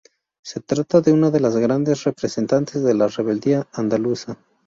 Se 0.43 0.59
trata 0.61 0.99
de 1.01 1.11
una 1.13 1.29
de 1.29 1.39
las 1.39 1.55
grandes 1.55 2.05
representantes 2.05 2.81
de 2.81 2.95
la 2.95 3.07
rebeldía 3.07 3.67
andaluza. 3.71 4.39